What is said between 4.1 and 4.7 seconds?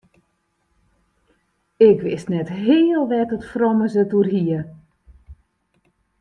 oer hie.